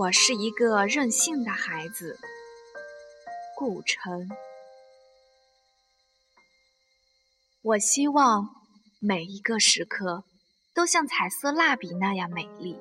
[0.00, 2.18] 我是一个任性的孩子，
[3.54, 4.30] 顾城。
[7.60, 8.48] 我希望
[8.98, 10.24] 每一个时刻
[10.74, 12.78] 都像彩色蜡笔那样美丽。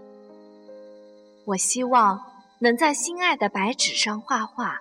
[1.43, 2.21] 我希望
[2.61, 4.79] 能在心爱的白纸上画画，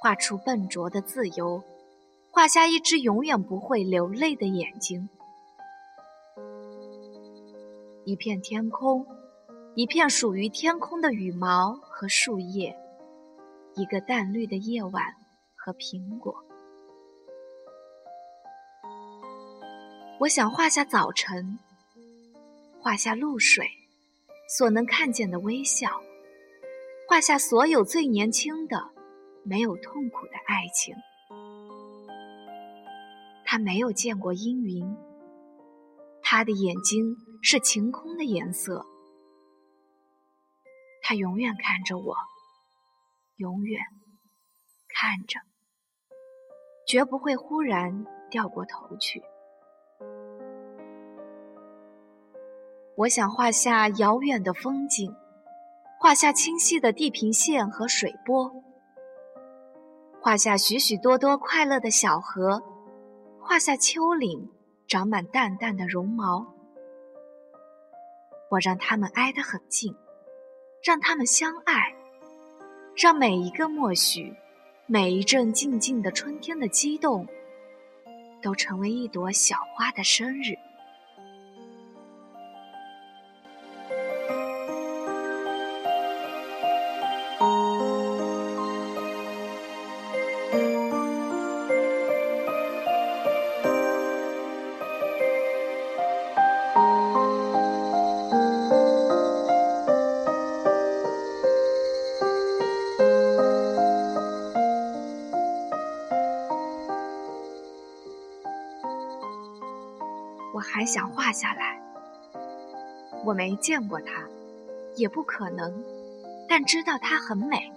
[0.00, 1.64] 画出笨拙的自由，
[2.30, 5.08] 画下一只永远不会流泪的眼睛。
[8.04, 9.17] 一片天空。
[9.78, 12.76] 一片属于天空的羽毛和树叶，
[13.76, 15.04] 一个淡绿的夜晚
[15.54, 16.34] 和苹果。
[20.18, 21.60] 我想画下早晨，
[22.80, 23.70] 画下露水
[24.48, 25.88] 所能看见的微笑，
[27.06, 28.84] 画下所有最年轻的、
[29.44, 30.92] 没有痛苦的爱情。
[33.44, 34.96] 他没有见过阴云，
[36.20, 38.84] 他的眼睛是晴空的颜色。
[41.08, 42.14] 他永远看着我，
[43.36, 43.80] 永远
[44.90, 45.40] 看着，
[46.86, 49.22] 绝不会忽然掉过头去。
[52.94, 55.10] 我想画下遥远的风景，
[55.98, 58.62] 画下清晰的地平线和水波，
[60.20, 62.62] 画下许许多多快乐的小河，
[63.40, 64.52] 画下丘陵
[64.86, 66.54] 长满淡淡的绒毛。
[68.50, 69.96] 我让它们挨得很近。
[70.82, 71.94] 让他们相爱，
[72.96, 74.34] 让每一个默许，
[74.86, 77.26] 每一阵静静的春天的激动，
[78.40, 80.54] 都成为一朵小花的生日。
[110.70, 111.80] 还想画下来。
[113.24, 114.24] 我没见过它，
[114.96, 115.72] 也不可能，
[116.48, 117.72] 但知道它很美。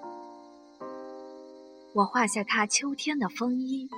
[1.93, 3.89] 我画下它秋天的风衣，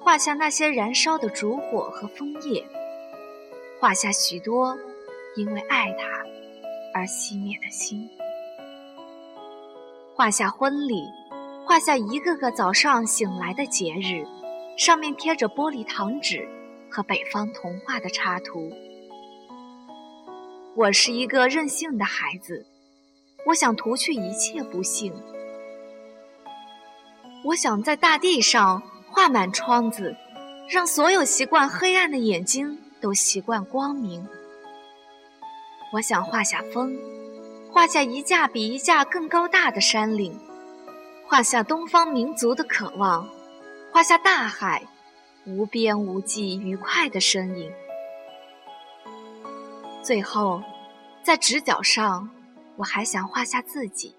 [0.00, 2.64] 画下那些燃烧的烛火和枫叶，
[3.80, 4.76] 画下许多
[5.36, 6.24] 因为爱它
[6.94, 8.08] 而熄灭的心。
[10.14, 11.04] 画下婚礼，
[11.66, 14.26] 画下一个个早上醒来的节日，
[14.76, 16.48] 上面贴着玻璃糖纸。
[16.92, 18.70] 和北方童话的插图。
[20.76, 22.66] 我是一个任性的孩子，
[23.46, 25.12] 我想涂去一切不幸。
[27.44, 30.14] 我想在大地上画满窗子，
[30.68, 34.26] 让所有习惯黑暗的眼睛都习惯光明。
[35.94, 36.96] 我想画下风，
[37.70, 40.38] 画下一架比一架更高大的山岭，
[41.26, 43.28] 画下东方民族的渴望，
[43.90, 44.86] 画下大海。
[45.44, 47.72] 无边无际、愉快的身影。
[50.02, 50.62] 最后，
[51.24, 52.30] 在直角上，
[52.76, 54.14] 我还想画下自己，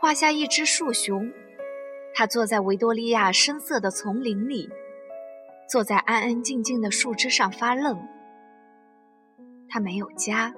[0.00, 1.30] 画下一只树熊，
[2.14, 4.70] 它坐在维多利亚深色的丛林里，
[5.68, 7.98] 坐在安安静静的树枝上发愣。
[9.68, 10.54] 它没有家，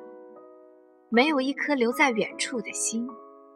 [1.09, 3.09] 没有一颗留在远处的心，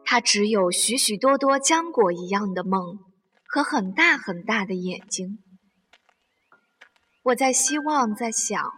[0.05, 2.99] 它只有许许多多浆果一样的梦
[3.47, 5.39] 和很大很大的眼睛。
[7.25, 8.73] 我在希望，在想，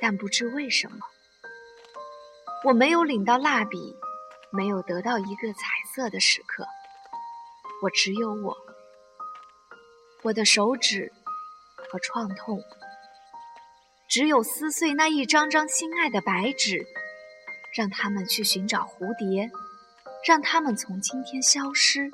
[0.00, 0.96] 但不知为什么，
[2.64, 3.94] 我没有领到蜡笔，
[4.50, 6.66] 没有得到一个彩色的时刻。
[7.82, 8.56] 我只有我，
[10.22, 11.12] 我的手指
[11.90, 12.62] 和创痛，
[14.08, 16.86] 只有撕碎那一张张心爱的白纸，
[17.76, 19.50] 让他们去寻找蝴蝶，
[20.26, 22.10] 让他们从今天消失。